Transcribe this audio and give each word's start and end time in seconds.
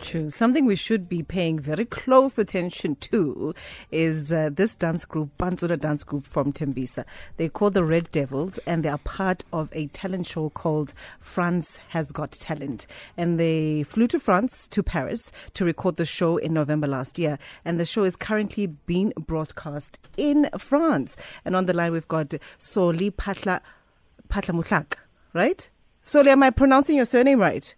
True. 0.00 0.30
Something 0.30 0.64
we 0.64 0.76
should 0.76 1.08
be 1.08 1.22
paying 1.22 1.58
very 1.58 1.84
close 1.84 2.38
attention 2.38 2.96
to 2.96 3.54
is 3.90 4.32
uh, 4.32 4.50
this 4.52 4.76
dance 4.76 5.04
group, 5.04 5.30
Pantsula 5.38 5.78
dance 5.78 6.04
group 6.04 6.26
from 6.26 6.52
Tembisa. 6.52 7.04
They 7.36 7.48
call 7.48 7.70
the 7.70 7.84
Red 7.84 8.10
Devils 8.12 8.58
and 8.66 8.84
they 8.84 8.88
are 8.88 8.98
part 8.98 9.44
of 9.52 9.68
a 9.72 9.88
talent 9.88 10.26
show 10.26 10.50
called 10.50 10.94
France 11.20 11.78
Has 11.88 12.12
Got 12.12 12.32
Talent. 12.32 12.86
And 13.16 13.38
they 13.38 13.82
flew 13.82 14.06
to 14.08 14.20
France, 14.20 14.68
to 14.68 14.82
Paris, 14.82 15.30
to 15.54 15.64
record 15.64 15.96
the 15.96 16.06
show 16.06 16.36
in 16.36 16.52
November 16.52 16.86
last 16.86 17.18
year. 17.18 17.38
And 17.64 17.80
the 17.80 17.86
show 17.86 18.04
is 18.04 18.16
currently 18.16 18.66
being 18.66 19.12
broadcast 19.16 19.98
in 20.16 20.48
France. 20.58 21.16
And 21.44 21.56
on 21.56 21.66
the 21.66 21.72
line, 21.72 21.92
we've 21.92 22.08
got 22.08 22.34
Soli 22.58 23.10
Patla, 23.10 23.60
Patla 24.28 24.54
Mutlak, 24.54 24.94
right? 25.32 25.68
Soli, 26.02 26.30
am 26.30 26.42
I 26.42 26.50
pronouncing 26.50 26.96
your 26.96 27.04
surname 27.04 27.40
right? 27.40 27.74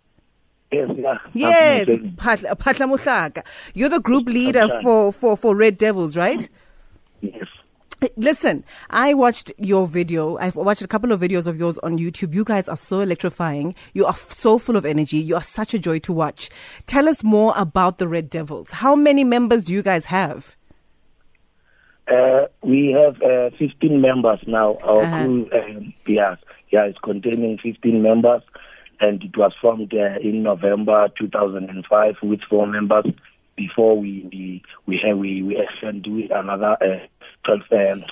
Yes, 0.75 0.91
yeah. 0.96 1.18
Yes, 1.32 1.88
Patla. 2.16 3.43
You're 3.75 3.88
the 3.88 4.00
group 4.00 4.26
leader 4.26 4.68
for, 4.82 5.12
for, 5.12 5.36
for 5.36 5.54
Red 5.57 5.79
Devils, 5.79 6.17
right? 6.17 6.48
Yes. 7.21 7.46
Listen, 8.17 8.64
I 8.90 9.14
watched 9.14 9.50
your 9.57 9.86
video. 9.86 10.36
I've 10.36 10.57
watched 10.57 10.82
a 10.82 10.89
couple 10.89 11.11
of 11.12 11.21
videos 11.21 11.46
of 11.46 11.58
yours 11.58 11.79
on 11.79 11.96
YouTube. 11.98 12.34
You 12.34 12.45
guys 12.45 12.68
are 12.68 12.76
so 12.76 13.00
electrifying. 13.00 13.75
You 13.95 14.04
are 14.04 14.17
so 14.29 14.58
full 14.58 14.76
of 14.76 14.84
energy. 14.84 15.17
You 15.18 15.36
are 15.36 15.43
such 15.43 15.72
a 15.72 15.79
joy 15.79 16.00
to 16.00 16.12
watch. 16.12 16.50
Tell 16.86 17.09
us 17.09 17.25
more 17.25 17.54
about 17.56 17.96
the 17.98 18.06
Red 18.06 18.29
Devils. 18.29 18.70
How 18.72 18.95
many 18.95 19.25
members 19.25 19.64
do 19.67 19.72
you 19.72 19.82
guys 19.82 20.04
have? 20.06 20.56
Uh, 22.06 22.46
we 22.62 22.93
have 22.93 23.22
uh, 23.22 23.48
15 23.59 24.00
members 24.00 24.40
now. 24.46 24.76
Our 24.82 25.03
Uh-huh. 25.03 25.25
crew, 25.25 25.48
um, 25.54 25.95
yeah, 26.06 26.36
yeah, 26.70 26.84
it's 26.84 26.98
containing 26.98 27.56
15 27.62 28.03
members, 28.03 28.43
and 29.04 29.22
it 29.22 29.36
was 29.36 29.53
formed 29.61 29.93
uh, 29.93 30.18
in 30.21 30.43
November 30.43 31.08
2005 31.18 32.14
with 32.22 32.41
four 32.48 32.67
members. 32.67 33.05
Before 33.56 33.98
we 33.98 34.27
we 34.33 34.62
we 34.86 35.00
have 35.06 35.19
we 35.19 35.42
we 35.42 35.56
extend 35.56 36.06
with 36.09 36.31
another 36.31 36.77
uh, 36.81 37.06
12 37.45 37.61
um, 37.70 38.05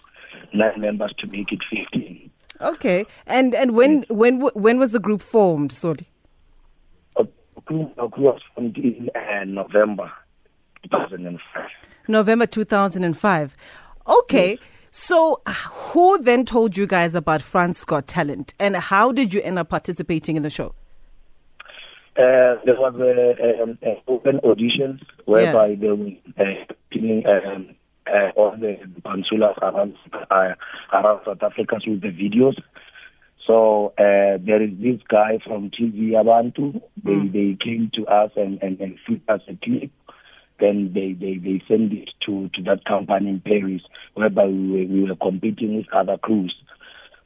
nine 0.53 0.81
members 0.81 1.13
to 1.19 1.27
make 1.27 1.51
it 1.51 1.61
15. 1.71 2.31
Okay. 2.61 3.07
And 3.27 3.55
and 3.55 3.73
when 3.73 4.05
when 4.09 4.41
when 4.41 4.79
was 4.79 4.93
the 4.93 5.01
group 5.01 5.23
formed? 5.23 5.73
Sorry. 5.73 6.07
Our 7.17 7.27
crew 7.65 7.91
was 7.97 8.41
formed 8.55 8.77
in 8.77 9.11
uh, 9.15 9.45
November 9.45 10.13
2005. 10.85 11.69
November 12.07 12.47
2005. 12.47 13.57
Okay. 14.07 14.59
So 14.91 15.41
uh, 15.47 15.53
who 15.53 16.19
then 16.23 16.45
told 16.45 16.77
you 16.77 16.87
guys 16.87 17.15
about 17.15 17.41
France 17.41 17.83
Got 17.85 18.07
Talent 18.07 18.55
and 18.61 18.77
how 18.77 19.11
did 19.11 19.33
you 19.33 19.41
end 19.41 19.59
up 19.59 19.71
participating 19.71 20.37
in 20.37 20.43
the 20.43 20.51
show? 20.51 20.75
Uh, 22.15 22.61
there 22.67 22.77
was 22.79 22.95
a, 23.01 23.63
um, 23.63 23.79
a 23.83 24.03
open 24.07 24.39
auditions 24.45 25.01
whereby 25.25 25.75
they 25.75 25.89
were 25.89 26.11
uh, 26.39 27.49
um, 27.49 27.75
uh, 28.07 28.29
all 28.37 28.55
the 28.59 28.77
pantsulas 29.03 29.57
around 29.63 29.95
uh, 30.31 30.55
around 30.93 31.21
South 31.25 31.43
Africa 31.43 31.77
with 31.87 32.03
the 32.03 32.09
videos. 32.09 32.61
So 33.47 33.95
uh, 33.99 34.39
there 34.45 34.63
is 34.63 34.71
this 34.79 35.01
guy 35.09 35.39
from 35.45 35.71
TV 35.71 36.11
Abantu. 36.11 36.83
They 37.03 37.29
they 37.29 37.57
came 37.59 37.91
to 37.95 38.07
us 38.07 38.31
and 38.37 38.63
and, 38.63 38.79
and 38.81 38.99
fit 39.07 39.23
us 39.29 39.41
a 39.49 39.57
clip. 39.65 39.91
Then 40.61 40.93
they, 40.95 41.13
they, 41.15 41.39
they 41.39 41.61
send 41.67 41.93
it 41.93 42.11
to, 42.27 42.49
to 42.55 42.63
that 42.63 42.85
company 42.85 43.31
in 43.31 43.41
Paris, 43.41 43.83
whereby 44.15 44.45
we 44.47 44.71
were, 44.71 44.87
we 44.87 45.09
were 45.09 45.17
competing 45.17 45.77
with 45.77 45.87
other 45.93 46.19
crews. 46.19 46.55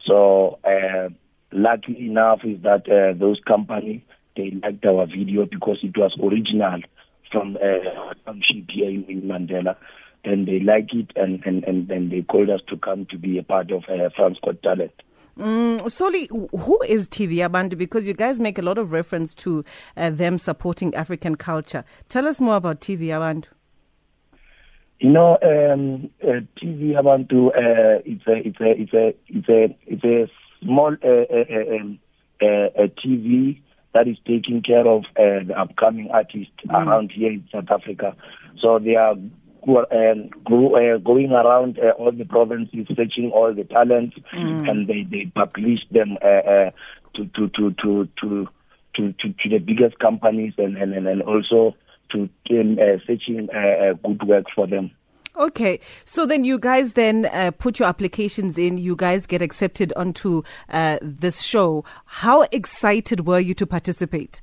So 0.06 0.58
uh, 0.64 1.10
lucky 1.52 2.06
enough 2.06 2.40
is 2.44 2.62
that 2.62 2.88
uh, 2.88 3.18
those 3.18 3.38
companies 3.46 4.00
they 4.36 4.52
liked 4.62 4.84
our 4.84 5.06
video 5.06 5.46
because 5.46 5.78
it 5.82 5.96
was 5.96 6.16
original 6.22 6.80
from 7.30 7.56
uh, 7.56 8.32
here 8.68 8.88
in, 8.90 9.22
Mandela. 9.22 9.76
Then 10.24 10.44
they 10.44 10.60
liked 10.60 10.92
it 10.92 11.12
and, 11.16 11.44
and, 11.44 11.64
and 11.64 11.88
then 11.88 12.08
they 12.08 12.22
called 12.22 12.50
us 12.50 12.60
to 12.68 12.76
come 12.76 13.06
to 13.10 13.18
be 13.18 13.38
a 13.38 13.42
part 13.42 13.70
of 13.70 13.84
uh, 13.84 14.10
France 14.16 14.38
Got 14.44 14.62
Talent. 14.62 14.92
Mm, 15.38 15.90
Soli, 15.90 16.28
who 16.30 16.80
is 16.88 17.08
TV 17.08 17.36
Abantu? 17.46 17.76
Because 17.76 18.06
you 18.06 18.14
guys 18.14 18.40
make 18.40 18.58
a 18.58 18.62
lot 18.62 18.78
of 18.78 18.90
reference 18.90 19.34
to 19.34 19.64
uh, 19.96 20.08
them 20.10 20.38
supporting 20.38 20.94
African 20.94 21.36
culture. 21.36 21.84
Tell 22.08 22.26
us 22.26 22.40
more 22.40 22.56
about 22.56 22.80
TV 22.80 23.08
Abantu. 23.08 23.48
You 24.98 25.10
know, 25.10 25.36
um, 25.42 26.08
uh, 26.22 26.40
TV 26.58 26.94
Abantu, 26.98 27.48
uh, 27.48 28.00
it's 28.06 28.26
a, 28.26 28.36
it's 28.36 28.60
a, 28.60 28.80
it's 28.80 28.92
a, 28.94 29.14
it's 29.28 29.48
a, 29.48 29.76
it's 29.86 30.04
a 30.04 30.64
small 30.64 30.96
uh, 31.04 31.06
uh, 31.06 31.76
um, 31.76 31.98
uh, 32.40 32.84
a 32.84 32.88
TV 32.88 33.60
that 33.96 34.06
is 34.06 34.18
taking 34.26 34.62
care 34.62 34.86
of 34.86 35.04
uh, 35.16 35.40
the 35.46 35.54
upcoming 35.58 36.10
artists 36.10 36.52
around 36.68 37.10
here 37.12 37.30
in 37.32 37.48
South 37.50 37.70
Africa. 37.70 38.14
So 38.60 38.78
they 38.78 38.94
are 38.94 39.14
go, 39.66 39.84
uh, 39.84 40.98
going 40.98 41.32
around 41.32 41.78
uh, 41.78 41.92
all 41.92 42.12
the 42.12 42.26
provinces, 42.26 42.86
searching 42.94 43.30
all 43.32 43.54
the 43.54 43.64
talents, 43.64 44.16
and 44.32 44.86
they 44.86 45.06
they 45.10 45.32
publish 45.34 45.80
them 45.90 46.18
uh, 46.22 46.26
uh, 46.26 46.70
to 47.14 47.24
to 47.36 47.48
to 47.48 47.70
to 47.82 48.08
to 48.20 48.48
to 48.94 49.12
to, 49.12 49.48
the 49.48 49.58
biggest 49.58 49.98
companies 49.98 50.52
and 50.58 50.76
and 50.76 50.92
and 50.94 51.22
also 51.22 51.74
to 52.10 52.28
um, 52.50 52.78
uh, 52.78 52.98
searching 53.06 53.48
uh, 53.54 53.58
uh, 53.58 53.92
good 53.94 54.22
work 54.28 54.44
for 54.54 54.66
them. 54.66 54.90
Okay, 55.36 55.80
so 56.06 56.24
then 56.24 56.44
you 56.44 56.58
guys 56.58 56.94
then 56.94 57.26
uh, 57.26 57.50
put 57.50 57.78
your 57.78 57.88
applications 57.88 58.56
in. 58.56 58.78
You 58.78 58.96
guys 58.96 59.26
get 59.26 59.42
accepted 59.42 59.92
onto 59.94 60.42
uh, 60.70 60.98
this 61.02 61.42
show. 61.42 61.84
How 62.06 62.42
excited 62.52 63.26
were 63.26 63.40
you 63.40 63.52
to 63.54 63.66
participate? 63.66 64.40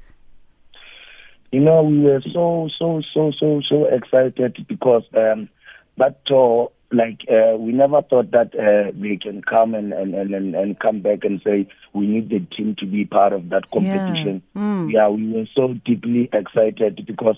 You 1.51 1.61
know, 1.61 1.83
we 1.83 1.99
were 1.99 2.21
so 2.31 2.69
so 2.77 3.01
so 3.13 3.31
so 3.39 3.61
so 3.67 3.85
excited 3.85 4.65
because 4.67 5.03
um, 5.15 5.49
that 5.97 6.23
tour, 6.25 6.71
like 6.91 7.21
uh, 7.27 7.57
we 7.57 7.71
never 7.71 8.03
thought 8.03 8.29
that 8.31 8.53
uh, 8.53 8.91
they 8.95 9.17
can 9.17 9.41
come 9.41 9.73
and, 9.73 9.93
and, 9.93 10.13
and, 10.13 10.33
and, 10.33 10.55
and 10.55 10.79
come 10.79 11.01
back 11.01 11.23
and 11.23 11.41
say 11.43 11.67
we 11.93 12.05
need 12.05 12.29
the 12.29 12.39
team 12.55 12.75
to 12.79 12.85
be 12.85 13.05
part 13.05 13.33
of 13.33 13.49
that 13.49 13.69
competition. 13.71 14.43
Yeah, 14.91 15.09
we 15.09 15.31
were 15.31 15.45
so 15.55 15.73
deeply 15.85 16.29
excited 16.33 17.03
because 17.07 17.37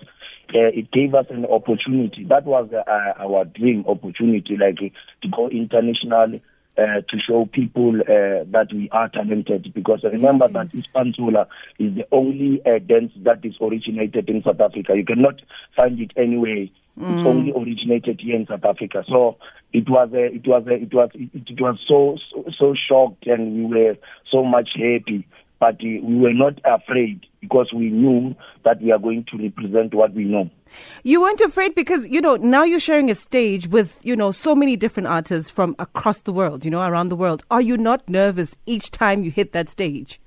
uh, 0.53 0.71
it 0.73 0.91
gave 0.91 1.15
us 1.15 1.25
an 1.29 1.45
opportunity. 1.45 2.23
That 2.25 2.45
was 2.45 2.69
uh, 2.71 2.83
our 3.19 3.45
dream 3.45 3.85
opportunity, 3.87 4.57
like 4.57 4.77
uh, 4.81 4.89
to 5.21 5.27
go 5.29 5.49
internationally. 5.49 6.41
Uh, 6.77 6.99
to 7.09 7.17
show 7.25 7.45
people 7.53 8.01
uh, 8.01 8.43
that 8.51 8.67
we 8.73 8.89
are 8.91 9.07
talented 9.07 9.71
because 9.73 10.03
remember 10.03 10.45
that 10.49 10.67
Ispanzula 10.71 11.47
is 11.79 11.95
the 11.95 12.05
only 12.11 12.61
uh, 12.65 12.79
dance 12.79 13.13
that 13.23 13.45
is 13.45 13.53
originated 13.61 14.27
in 14.27 14.43
South 14.43 14.59
Africa. 14.59 14.91
You 14.93 15.05
cannot 15.05 15.35
find 15.73 15.97
it 16.01 16.11
anywhere. 16.17 16.67
It's 16.97 17.27
only 17.27 17.53
originated 17.53 18.19
here 18.19 18.35
in 18.35 18.45
South 18.47 18.65
Africa. 18.65 19.05
So 19.07 19.37
it 19.71 19.89
was 19.89 20.09
a, 20.13 20.25
it 20.25 20.45
was 20.47 20.65
a, 20.67 20.73
it 20.73 20.93
was 20.93 21.09
it, 21.13 21.29
it 21.47 21.61
was 21.61 21.77
so, 21.87 22.17
so 22.31 22.45
so 22.57 22.73
shocked 22.73 23.27
and 23.27 23.69
we 23.69 23.83
were 23.83 23.95
so 24.29 24.43
much 24.43 24.69
happy. 24.75 25.25
But 25.59 25.81
we 25.81 25.99
were 26.01 26.33
not 26.33 26.59
afraid 26.65 27.25
because 27.39 27.71
we 27.73 27.89
knew 27.89 28.35
that 28.63 28.81
we 28.81 28.91
are 28.91 28.99
going 28.99 29.25
to 29.31 29.37
represent 29.37 29.93
what 29.93 30.13
we 30.13 30.25
know. 30.25 30.49
You 31.03 31.21
weren't 31.21 31.41
afraid 31.41 31.75
because, 31.75 32.05
you 32.07 32.19
know, 32.19 32.35
now 32.35 32.63
you're 32.63 32.79
sharing 32.79 33.09
a 33.09 33.15
stage 33.15 33.67
with, 33.67 33.99
you 34.03 34.15
know, 34.15 34.31
so 34.31 34.53
many 34.53 34.75
different 34.75 35.07
artists 35.07 35.49
from 35.49 35.75
across 35.79 36.21
the 36.21 36.33
world, 36.33 36.65
you 36.65 36.71
know, 36.71 36.81
around 36.81 37.09
the 37.09 37.15
world. 37.15 37.43
Are 37.49 37.61
you 37.61 37.77
not 37.77 38.07
nervous 38.09 38.55
each 38.65 38.91
time 38.91 39.23
you 39.23 39.31
hit 39.31 39.53
that 39.53 39.69
stage? 39.69 40.19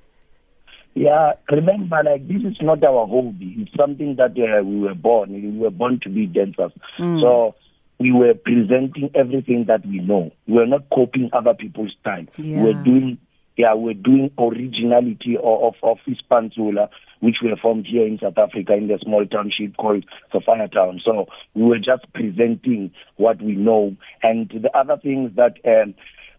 Yeah, 0.94 1.32
remember, 1.50 2.02
like 2.02 2.26
this 2.26 2.42
is 2.42 2.56
not 2.60 2.82
our 2.82 3.06
hobby. 3.06 3.54
It's 3.58 3.76
something 3.76 4.16
that 4.16 4.30
uh, 4.30 4.64
we 4.64 4.80
were 4.80 4.94
born. 4.94 5.32
We 5.32 5.58
were 5.58 5.70
born 5.70 6.00
to 6.02 6.08
be 6.08 6.26
dancers. 6.26 6.72
So 6.98 7.54
we 8.00 8.10
were 8.10 8.34
presenting 8.34 9.10
everything 9.14 9.66
that 9.68 9.86
we 9.86 9.98
know. 9.98 10.32
We 10.46 10.54
were 10.54 10.66
not 10.66 10.88
copying 10.90 11.30
other 11.32 11.54
people's 11.54 11.94
style. 12.00 12.26
We 12.36 12.54
were 12.54 12.72
doing, 12.72 13.18
yeah, 13.58 13.74
we're 13.74 13.92
doing 13.92 14.30
originality 14.38 15.36
of 15.36 15.74
of, 15.74 15.74
of 15.82 15.98
Ispanzula, 16.06 16.88
which 17.18 17.38
were 17.42 17.56
formed 17.60 17.86
here 17.86 18.06
in 18.06 18.18
South 18.18 18.38
Africa 18.38 18.72
in 18.74 18.86
the 18.86 18.98
small 19.02 19.26
township 19.26 19.76
called 19.76 20.04
Sophiatown. 20.32 21.00
So 21.04 21.26
we 21.54 21.64
were 21.64 21.78
just 21.78 22.10
presenting 22.14 22.92
what 23.16 23.42
we 23.42 23.56
know. 23.56 23.96
And 24.22 24.48
the 24.48 24.70
other 24.78 24.96
things 24.96 25.32
that 25.34 25.56
um, 25.66 25.94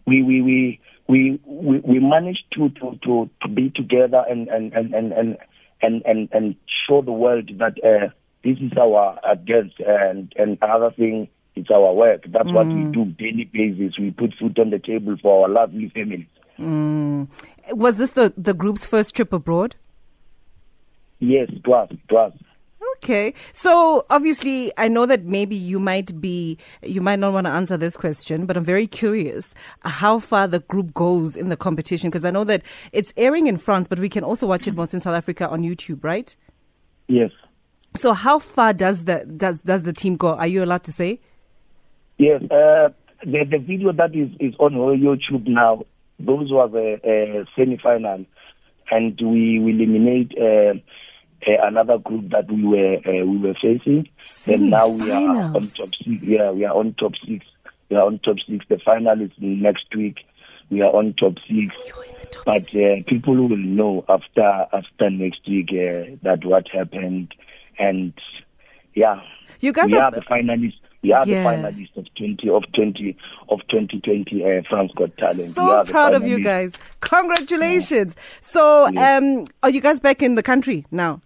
we 0.07 0.23
we 0.23 0.41
we 0.41 0.79
we 1.09 1.39
we, 1.45 1.79
we 1.79 1.99
managed 1.99 2.45
to, 2.53 2.69
to, 2.69 2.97
to, 3.03 3.29
to 3.41 3.47
be 3.49 3.69
together 3.69 4.23
and 4.29 4.47
and 4.47 4.71
and 4.71 4.93
and 4.93 5.11
and 5.11 5.37
and, 5.81 6.01
and, 6.05 6.29
and 6.31 6.55
show 6.87 7.01
the 7.01 7.11
world 7.11 7.51
that 7.59 7.73
uh, 7.83 8.07
this 8.45 8.57
is 8.59 8.71
our 8.77 9.19
uh, 9.25 9.35
and 9.85 10.33
and 10.37 10.57
other 10.61 10.91
thing 10.91 11.27
it's 11.55 11.69
our 11.71 11.93
work. 11.93 12.23
That's 12.27 12.51
what 12.51 12.67
we 12.67 12.83
do 12.85 13.05
daily 13.05 13.49
basis. 13.51 13.97
We 13.99 14.11
put 14.11 14.33
food 14.39 14.57
on 14.59 14.69
the 14.69 14.79
table 14.79 15.17
for 15.21 15.43
our 15.43 15.49
lovely 15.49 15.89
families. 15.89 16.27
Mm. 16.57 17.27
Was 17.71 17.97
this 17.97 18.11
the, 18.11 18.33
the 18.37 18.53
group's 18.53 18.85
first 18.85 19.15
trip 19.15 19.33
abroad? 19.33 19.75
Yes, 21.19 21.49
it 21.51 21.67
was. 21.67 21.89
It 21.91 22.11
was. 22.11 22.33
Okay. 22.97 23.33
So 23.51 24.05
obviously, 24.09 24.71
I 24.77 24.87
know 24.87 25.05
that 25.05 25.25
maybe 25.25 25.55
you 25.55 25.79
might 25.79 26.19
be, 26.21 26.57
you 26.81 27.01
might 27.01 27.19
not 27.19 27.33
want 27.33 27.45
to 27.45 27.51
answer 27.51 27.77
this 27.77 27.95
question, 27.95 28.45
but 28.45 28.57
I'm 28.57 28.63
very 28.63 28.87
curious 28.87 29.53
how 29.81 30.19
far 30.19 30.47
the 30.47 30.59
group 30.59 30.93
goes 30.93 31.35
in 31.35 31.49
the 31.49 31.57
competition 31.57 32.09
because 32.09 32.25
I 32.25 32.31
know 32.31 32.43
that 32.45 32.61
it's 32.91 33.13
airing 33.17 33.47
in 33.47 33.57
France, 33.57 33.87
but 33.87 33.99
we 33.99 34.09
can 34.09 34.23
also 34.23 34.47
watch 34.47 34.67
it 34.67 34.75
most 34.75 34.93
in 34.93 35.01
South 35.01 35.15
Africa 35.15 35.47
on 35.49 35.63
YouTube, 35.63 36.03
right? 36.03 36.35
Yes. 37.07 37.31
So 37.95 38.13
how 38.13 38.39
far 38.39 38.73
does 38.73 39.05
the 39.05 39.25
does 39.25 39.61
does 39.61 39.83
the 39.83 39.93
team 39.93 40.15
go? 40.15 40.35
Are 40.35 40.47
you 40.47 40.63
allowed 40.63 40.83
to 40.83 40.91
say? 40.91 41.19
Yes, 42.19 42.41
uh, 42.51 42.89
the 43.23 43.45
the 43.49 43.59
video 43.59 43.93
that 43.93 44.13
is 44.13 44.29
is 44.41 44.53
on 44.59 44.73
YouTube 44.73 45.47
now. 45.47 45.85
Those 46.19 46.51
were 46.51 46.67
the 46.67 46.99
uh, 47.01 47.45
semi-final, 47.55 48.25
and 48.91 49.19
we 49.21 49.57
will 49.59 49.69
eliminate 49.69 50.33
uh, 50.37 50.73
uh, 51.47 51.65
another 51.65 51.97
group 51.97 52.29
that 52.31 52.51
we 52.51 52.65
were 52.65 52.97
uh, 52.97 53.25
we 53.25 53.37
were 53.37 53.53
facing. 53.53 54.09
And 54.45 54.69
now 54.69 54.89
we 54.89 55.09
are 55.09 55.55
on 55.55 55.69
top 55.69 55.95
six. 56.03 56.21
Yeah, 56.21 56.51
we 56.51 56.65
are 56.65 56.75
on 56.75 56.93
top 56.95 57.13
six. 57.25 57.45
We 57.89 57.95
are 57.95 58.05
on 58.05 58.19
top 58.19 58.35
six. 58.45 58.65
The 58.67 58.79
final 58.79 59.21
is 59.21 59.31
next 59.37 59.85
week. 59.95 60.17
We 60.69 60.81
are 60.81 60.93
on 60.93 61.13
top 61.13 61.35
six. 61.47 61.73
Top 62.31 62.43
but 62.45 62.75
uh, 62.75 63.01
people 63.07 63.35
will 63.35 63.55
know 63.55 64.03
after 64.09 64.67
after 64.73 65.09
next 65.09 65.47
week 65.47 65.69
uh, 65.71 66.17
that 66.23 66.43
what 66.43 66.67
happened, 66.67 67.33
and 67.79 68.11
yeah, 68.93 69.21
you 69.61 69.71
guys 69.71 69.87
we 69.87 69.95
are, 69.95 70.03
are 70.03 70.11
the 70.11 70.21
finalists. 70.21 70.78
We 71.01 71.13
are 71.13 71.25
Yeah. 71.25 71.43
the 71.43 71.49
finalists 71.49 71.95
of 71.97 72.05
twenty 72.15 72.49
of 72.49 72.63
twenty 72.73 73.15
of 73.47 73.59
twenty 73.69 73.99
twenty 74.01 74.43
uh, 74.43 74.61
France 74.69 74.91
Got 74.95 75.15
Talent. 75.17 75.55
So 75.55 75.83
proud 75.85 76.13
of 76.13 76.27
you 76.27 76.43
guys. 76.43 76.73
Congratulations. 76.99 78.15
So 78.41 78.89
Yeah. 78.89 79.17
um 79.17 79.45
are 79.63 79.69
you 79.69 79.81
guys 79.81 79.99
back 79.99 80.21
in 80.21 80.35
the 80.35 80.43
country 80.43 80.85
now? 80.91 81.21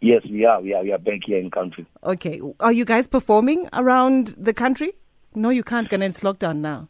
Yes, 0.00 0.22
we 0.28 0.44
are. 0.44 0.60
We 0.60 0.74
are. 0.74 0.82
We 0.82 0.92
are 0.92 0.98
back 0.98 1.20
here 1.26 1.38
in 1.38 1.50
country. 1.50 1.86
Okay. 2.02 2.40
Are 2.58 2.72
you 2.72 2.84
guys 2.84 3.06
performing 3.06 3.68
around 3.72 4.34
the 4.36 4.52
country? 4.52 4.92
No, 5.34 5.50
you 5.50 5.62
can't. 5.62 5.88
Gonna 5.88 6.06
it's 6.06 6.20
lockdown 6.20 6.56
now. 6.58 6.88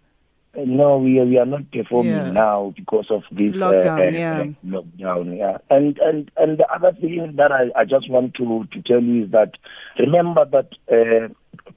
Uh, 0.57 0.63
No, 0.67 0.99
we 0.99 1.19
are, 1.19 1.25
we 1.25 1.39
are 1.39 1.47
not 1.47 1.71
performing 1.73 2.13
Yeah. 2.13 2.31
now 2.31 2.73
because 2.77 3.07
of 3.11 3.23
this 3.33 3.53
Lockdown, 3.55 3.99
uh, 4.01 4.05
uh, 4.05 4.11
yeah. 4.11 4.41
uh, 4.41 4.45
lockdown. 4.67 5.37
Yeah, 5.39 5.59
and 5.71 5.99
and 5.99 6.31
and 6.37 6.59
the 6.59 6.67
other 6.73 6.93
thing 6.93 7.35
that 7.37 7.51
I, 7.53 7.71
I 7.81 7.85
just 7.85 8.09
want 8.11 8.35
to 8.35 8.65
to 8.73 8.83
tell 8.83 9.03
you 9.03 9.25
is 9.25 9.31
that 9.33 9.53
remember 9.99 10.45
that 10.47 10.69
uh, 10.91 11.29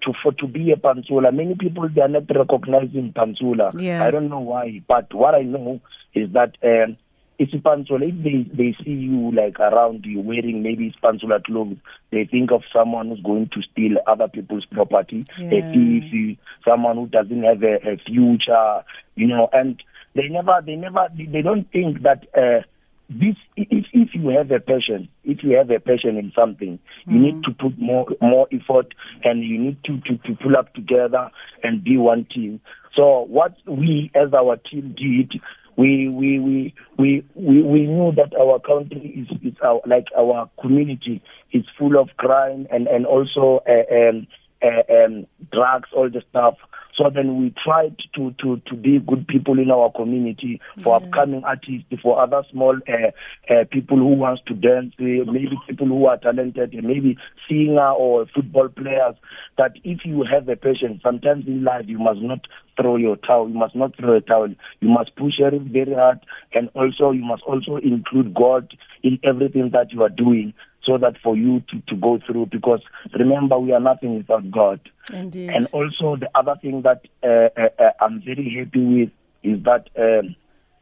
to 0.06 0.14
for 0.24 0.32
to 0.34 0.48
be 0.48 0.72
a 0.72 0.76
Pantsula, 0.76 1.34
many 1.34 1.56
people 1.56 1.90
they 1.90 2.02
are 2.02 2.08
not 2.08 2.24
recognizing 2.34 3.12
Pantsula. 3.14 3.80
Yeah. 3.80 4.04
I 4.06 4.12
don't 4.12 4.30
know 4.30 4.40
why, 4.40 4.82
but 4.88 5.14
what 5.14 5.36
I 5.36 5.42
know 5.42 5.82
is 6.14 6.32
that. 6.32 6.56
Um, 6.64 6.98
it's 7.38 7.52
Pantsula. 7.52 8.08
If 8.08 8.24
they, 8.24 8.50
they 8.56 8.78
see 8.82 8.92
you 8.92 9.30
like 9.34 9.60
around 9.60 10.06
you 10.06 10.22
wearing 10.22 10.64
maybe 10.64 10.96
Pantsula 11.04 11.44
clothes, 11.44 11.76
they 12.10 12.24
think 12.24 12.50
of 12.54 12.64
someone 12.72 13.10
who's 13.10 13.20
going 13.22 13.50
to 13.50 13.62
steal 13.62 13.98
other 14.08 14.30
people's 14.30 14.64
property, 14.68 15.26
a 15.38 15.44
Yeah. 15.44 15.74
thief, 15.74 16.38
someone 16.64 16.96
who 16.96 17.08
doesn't 17.08 17.44
have 17.44 17.62
a, 17.62 17.76
a 17.90 17.98
future, 17.98 18.86
you 19.18 19.28
know, 19.28 19.50
and 19.52 19.84
they 20.14 20.30
never, 20.30 20.62
they 20.66 20.78
never, 20.78 21.10
they 21.14 21.42
don't 21.42 21.70
think 21.74 22.04
that 22.04 22.26
uh, 22.38 22.62
this. 23.10 23.36
If 23.56 23.86
if 23.94 24.10
you 24.14 24.30
have 24.30 24.52
a 24.52 24.60
passion, 24.60 25.10
if 25.24 25.44
you 25.44 25.58
have 25.58 25.70
a 25.70 25.80
passion 25.80 26.18
in 26.18 26.32
something, 26.36 26.80
you 27.08 27.20
need 27.20 27.44
to 27.44 27.52
put 27.52 27.78
more 27.80 28.08
more 28.22 28.48
effort, 28.52 28.94
and 29.24 29.44
you 29.44 29.58
need 29.58 29.84
to 29.86 30.00
to 30.02 30.18
to 30.18 30.36
pull 30.42 30.58
up 30.58 30.74
together 30.74 31.30
and 31.64 31.84
be 31.84 31.98
one 31.98 32.26
team. 32.26 32.62
So 32.96 33.22
what 33.22 33.56
we 33.68 34.12
as 34.16 34.34
our 34.34 34.58
team 34.58 34.96
did. 34.98 35.42
We 35.78 36.08
we, 36.08 36.40
we 36.40 36.74
we 36.98 37.26
we 37.36 37.62
we 37.62 37.82
knew 37.86 38.14
that 38.14 38.34
our 38.40 38.62
country 38.62 39.28
is, 39.30 39.38
is 39.44 39.60
our 39.62 39.82
like 39.86 40.08
our 40.18 40.50
community 40.62 41.22
is 41.52 41.66
full 41.78 42.00
of 42.00 42.08
crime 42.16 42.66
and 42.72 42.88
and 42.88 43.06
also 43.06 43.62
uh, 43.68 43.94
um, 43.94 44.26
uh, 44.64 44.94
um, 44.94 45.28
drugs, 45.52 45.90
all 45.94 46.10
the 46.10 46.24
stuff. 46.30 46.56
So 46.98 47.10
then 47.14 47.42
we 47.42 47.54
tried 47.64 47.98
to, 48.16 48.34
to, 48.42 48.62
to 48.68 48.76
be 48.76 49.00
good 49.00 49.28
people 49.28 49.60
in 49.60 49.70
our 49.70 49.92
community 49.92 50.62
for 50.82 50.96
upcoming 50.96 51.44
artists, 51.44 51.86
for 52.02 52.22
other 52.22 52.44
small 52.52 52.78
uh, 52.88 53.54
uh, 53.54 53.66
people 53.70 53.98
who 53.98 54.16
wants 54.16 54.44
to 54.48 54.54
dance, 54.54 54.94
uh, 55.00 55.30
maybe 55.30 55.60
people 55.68 55.88
who 55.88 56.06
are 56.06 56.18
talented, 56.18 56.74
uh, 56.74 56.82
maybe 56.82 57.18
singer 57.50 57.92
or 57.92 58.26
football 58.34 58.70
players. 58.70 59.16
That 59.58 59.74
if 59.84 60.00
you 60.06 60.24
have 60.32 60.48
a 60.48 60.56
passion, 60.56 61.02
sometimes 61.04 61.46
in 61.48 61.64
life 61.66 61.86
you 61.88 62.00
must 62.00 62.22
not 62.22 62.40
throw 62.80 62.96
your 62.96 63.18
towel. 63.18 63.50
You 63.50 63.56
must 63.56 63.76
not 63.76 63.96
throw 63.98 64.16
a 64.16 64.22
towel. 64.22 64.54
You 64.80 64.90
must 64.90 65.16
push 65.16 65.34
it 65.40 65.62
very 65.64 65.94
hard, 65.94 66.20
and 66.54 66.70
also 66.76 67.12
you 67.12 67.24
must 67.24 67.44
also 67.44 67.78
include 67.78 68.34
God 68.34 68.74
in 69.04 69.20
everything 69.24 69.72
that 69.74 69.92
you 69.92 70.04
are 70.04 70.10
doing 70.10 70.54
so 70.86 70.98
that 70.98 71.16
for 71.22 71.36
you 71.36 71.62
to, 71.72 71.82
to 71.88 71.96
go 71.96 72.20
through 72.26 72.48
because 72.48 72.82
remember 73.18 73.58
we 73.58 73.72
are 73.72 73.80
nothing 73.80 74.18
without 74.18 74.50
God. 74.52 74.80
Indeed. 75.12 75.50
And 75.50 75.68
also 75.68 76.16
the 76.16 76.30
other 76.36 76.56
thing 76.62 76.84
that 76.84 77.02
uh, 77.24 77.50
uh, 77.60 77.70
uh, 77.84 77.92
I'm 78.02 78.22
very 78.22 78.56
happy 78.58 78.86
with 78.86 79.10
is 79.44 79.64
that 79.64 79.90
um, 79.98 80.36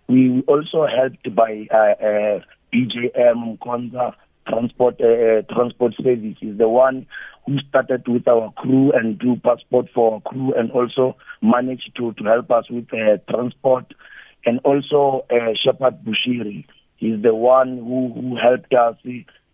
we 0.07 0.43
also 0.47 0.85
helped 0.85 1.33
by 1.35 1.67
uh, 1.71 2.03
uh, 2.03 2.39
BJM 2.73 3.59
Konza 3.61 4.15
Transport 4.47 4.97
Transport 4.97 5.93
Service 5.95 6.37
is 6.41 6.57
the 6.57 6.67
one 6.67 7.07
who 7.45 7.57
started 7.69 8.07
with 8.07 8.27
our 8.27 8.51
crew 8.53 8.91
and 8.93 9.19
do 9.19 9.35
passport 9.37 9.87
for 9.93 10.15
our 10.15 10.21
crew 10.21 10.53
and 10.53 10.71
also 10.71 11.15
managed 11.41 11.91
to, 11.97 12.13
to 12.13 12.23
help 12.23 12.49
us 12.51 12.69
with 12.69 12.87
uh, 12.93 13.17
transport 13.29 13.93
and 14.45 14.59
also 14.63 15.25
uh, 15.29 15.53
Shepherd 15.63 16.03
Bushiri 16.03 16.65
is 17.01 17.21
the 17.21 17.35
one 17.35 17.77
who, 17.77 18.11
who 18.13 18.37
helped 18.37 18.73
us. 18.73 18.95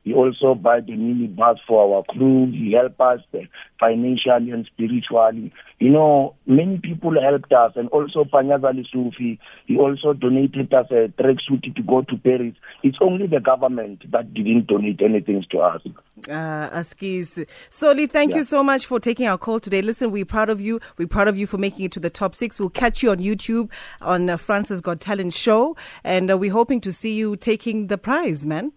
He, 0.09 0.13
also 0.15 0.55
buy 0.55 0.79
the 0.81 0.95
mini 0.95 1.27
bus 1.27 1.57
for 1.67 1.95
our 1.97 2.03
crew. 2.03 2.51
He 2.51 2.73
helped 2.73 2.99
us 2.99 3.19
uh, 3.33 3.39
financially 3.79 4.51
and 4.51 4.65
spiritually. 4.65 5.51
You 5.79 5.89
know, 5.89 6.35
many 6.45 6.77
people 6.79 7.13
helped 7.21 7.53
us, 7.53 7.73
and 7.75 7.87
also 7.89 8.23
Panyaza 8.25 8.73
Sufi. 8.91 9.39
He 9.65 9.77
also 9.77 10.13
donated 10.13 10.73
us 10.73 10.87
a 10.91 11.07
tracksuit 11.21 11.73
to 11.75 11.81
go 11.83 12.01
to 12.01 12.17
Paris. 12.17 12.53
It's 12.83 12.97
only 13.01 13.27
the 13.27 13.39
government 13.39 14.11
that 14.11 14.33
didn't 14.33 14.67
donate 14.67 15.01
anything 15.01 15.45
to 15.51 15.59
us. 15.59 15.81
Uh, 16.27 16.31
Askis. 16.79 17.47
Soli, 17.69 18.07
thank 18.07 18.31
Yeah. 18.31 18.37
you 18.37 18.43
so 18.43 18.63
much 18.63 18.85
for 18.85 18.99
taking 18.99 19.27
our 19.27 19.37
call 19.37 19.59
today. 19.59 19.81
Listen, 19.81 20.11
we're 20.11 20.25
proud 20.25 20.49
of 20.49 20.59
you. 20.59 20.79
We're 20.97 21.07
proud 21.07 21.27
of 21.27 21.37
you 21.37 21.47
for 21.47 21.57
making 21.57 21.85
it 21.85 21.91
to 21.93 21.99
the 21.99 22.09
top 22.09 22.35
six. 22.35 22.59
We'll 22.59 22.69
catch 22.69 23.01
you 23.01 23.11
on 23.11 23.17
YouTube 23.19 23.69
on 24.01 24.29
uh, 24.29 24.37
Francis 24.37 24.81
Got 24.81 24.99
Talent 24.99 25.33
show. 25.33 25.77
And 26.03 26.29
uh, 26.29 26.37
we're 26.37 26.51
hoping 26.51 26.81
to 26.81 26.91
see 26.91 27.15
you 27.15 27.35
taking 27.37 27.87
the 27.87 27.97
prize, 27.97 28.45
man. 28.45 28.73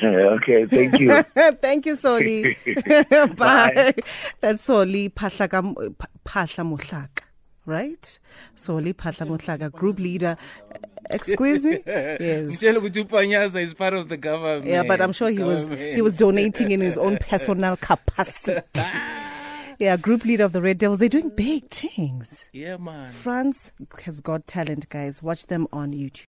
okay, 0.04 0.66
thank 0.66 0.98
you. 0.98 1.22
Thank 1.60 1.86
you, 1.86 1.96
Soli. 1.96 2.56
Bye. 2.86 3.26
Bye. 3.36 3.94
That's 4.40 4.64
Soli 4.64 5.08
Pahlaka 5.08 5.62
Mohlaka, 6.24 7.22
right? 7.64 8.18
Soli 8.54 8.92
Phahla 8.94 9.28
Mohlaka, 9.28 9.72
group 9.72 9.98
leader. 9.98 10.36
Uh, 10.72 10.78
Excuse 11.08 11.64
me? 11.64 11.78
Yes. 11.86 12.50
Mtshela 12.50 12.78
ukuthi 12.80 13.62
is 13.62 13.74
part 13.74 13.94
of 13.94 14.08
the 14.08 14.16
government. 14.16 14.66
Yeah, 14.66 14.82
but 14.82 15.00
I'm 15.00 15.12
sure 15.12 15.30
he 15.30 15.42
was 15.42 15.68
he 15.68 16.02
was 16.02 16.16
donating 16.16 16.72
in 16.72 16.80
his 16.80 16.98
own 16.98 17.18
personal 17.18 17.76
capacity. 17.76 18.60
yeah, 19.78 19.96
group 19.96 20.24
leader 20.24 20.44
of 20.44 20.52
the 20.52 20.60
Red 20.60 20.78
Devils. 20.78 20.98
They're 20.98 21.08
doing 21.08 21.28
big 21.28 21.70
things. 21.70 22.46
Yeah, 22.52 22.76
man. 22.78 23.12
France 23.12 23.70
has 24.02 24.20
got 24.20 24.48
talent, 24.48 24.88
guys. 24.88 25.22
Watch 25.22 25.46
them 25.46 25.68
on 25.72 25.92
YouTube. 25.92 26.24